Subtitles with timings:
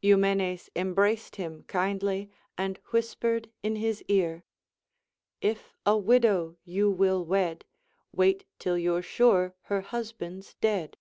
[0.00, 4.42] Eumenes embraced him kindly, and whispered in his ear:—
[5.52, 7.66] If a widow you will wed,
[8.10, 10.96] Wait till you're sure her husband's dead.